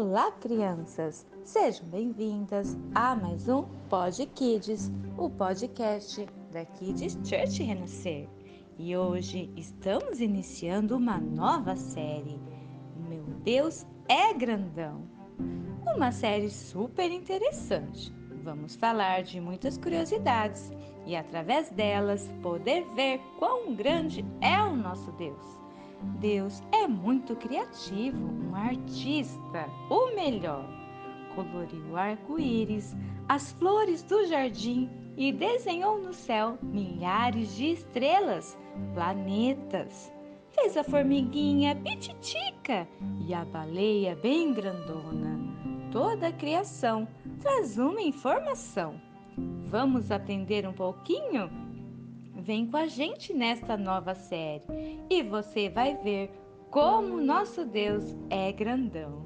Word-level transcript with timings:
Olá, 0.00 0.30
crianças! 0.30 1.26
Sejam 1.42 1.84
bem-vindas 1.88 2.78
a 2.94 3.16
mais 3.16 3.48
um 3.48 3.64
Pod 3.90 4.24
Kids, 4.26 4.92
o 5.16 5.28
podcast 5.28 6.24
da 6.52 6.64
Kids 6.64 7.18
Church 7.24 7.64
Renascer. 7.64 8.28
E 8.78 8.96
hoje 8.96 9.52
estamos 9.56 10.20
iniciando 10.20 10.96
uma 10.96 11.18
nova 11.18 11.74
série. 11.74 12.38
Meu 13.08 13.24
Deus 13.42 13.84
é 14.08 14.32
grandão! 14.32 15.02
Uma 15.84 16.12
série 16.12 16.48
super 16.48 17.10
interessante. 17.10 18.14
Vamos 18.44 18.76
falar 18.76 19.24
de 19.24 19.40
muitas 19.40 19.76
curiosidades 19.76 20.70
e, 21.06 21.16
através 21.16 21.70
delas, 21.70 22.30
poder 22.40 22.86
ver 22.94 23.20
quão 23.40 23.74
grande 23.74 24.24
é 24.40 24.62
o 24.62 24.76
nosso 24.76 25.10
Deus. 25.10 25.67
Deus 26.20 26.62
é 26.72 26.86
muito 26.86 27.34
criativo, 27.36 28.18
um 28.18 28.54
artista, 28.54 29.68
o 29.90 30.14
melhor. 30.14 30.64
Coloriu 31.34 31.96
arco-íris, 31.96 32.96
as 33.28 33.52
flores 33.52 34.02
do 34.02 34.26
jardim 34.26 34.90
e 35.16 35.32
desenhou 35.32 35.98
no 35.98 36.12
céu 36.12 36.58
milhares 36.62 37.54
de 37.56 37.72
estrelas, 37.72 38.56
planetas. 38.94 40.12
Fez 40.50 40.76
a 40.76 40.82
formiguinha 40.82 41.76
pititica 41.76 42.88
e 43.26 43.34
a 43.34 43.44
baleia 43.44 44.16
bem 44.16 44.52
grandona. 44.52 45.38
Toda 45.92 46.28
a 46.28 46.32
criação 46.32 47.06
traz 47.40 47.78
uma 47.78 48.00
informação. 48.00 49.00
Vamos 49.66 50.10
aprender 50.10 50.66
um 50.66 50.72
pouquinho? 50.72 51.67
Vem 52.40 52.66
com 52.66 52.76
a 52.76 52.86
gente 52.86 53.34
nesta 53.34 53.76
nova 53.76 54.14
série 54.14 54.62
e 55.10 55.24
você 55.24 55.68
vai 55.68 55.96
ver 55.96 56.30
como 56.70 57.20
nosso 57.20 57.64
Deus 57.64 58.16
é 58.30 58.52
grandão. 58.52 59.24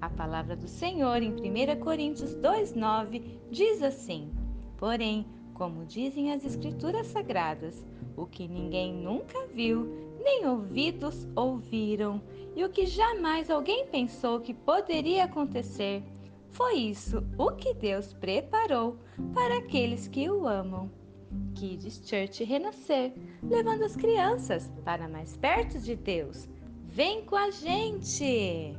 A 0.00 0.08
palavra 0.08 0.54
do 0.54 0.68
Senhor 0.68 1.20
em 1.22 1.32
1 1.32 1.80
Coríntios 1.80 2.36
2,9 2.36 3.40
diz 3.50 3.82
assim: 3.82 4.30
Porém, 4.76 5.26
como 5.54 5.84
dizem 5.84 6.32
as 6.32 6.44
Escrituras 6.44 7.08
Sagradas, 7.08 7.84
o 8.16 8.26
que 8.26 8.46
ninguém 8.46 8.94
nunca 8.94 9.44
viu, 9.48 10.14
nem 10.22 10.46
ouvidos 10.46 11.26
ouviram, 11.34 12.22
e 12.54 12.64
o 12.64 12.70
que 12.70 12.86
jamais 12.86 13.50
alguém 13.50 13.88
pensou 13.88 14.38
que 14.38 14.54
poderia 14.54 15.24
acontecer, 15.24 16.04
foi 16.52 16.74
isso 16.74 17.24
o 17.36 17.50
que 17.50 17.74
Deus 17.74 18.12
preparou 18.12 18.96
para 19.34 19.58
aqueles 19.58 20.06
que 20.06 20.30
o 20.30 20.46
amam. 20.46 20.88
Kids 21.54 22.02
Church 22.04 22.44
renascer, 22.44 23.12
levando 23.42 23.84
as 23.84 23.96
crianças 23.96 24.70
para 24.84 25.08
mais 25.08 25.36
perto 25.36 25.78
de 25.78 25.96
Deus. 25.96 26.48
Vem 26.84 27.24
com 27.24 27.36
a 27.36 27.50
gente! 27.50 28.76